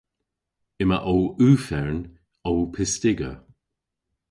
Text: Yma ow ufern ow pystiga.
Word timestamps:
Yma 0.81 0.97
ow 1.11 1.23
ufern 1.49 1.99
ow 2.49 2.59
pystiga. 2.73 3.31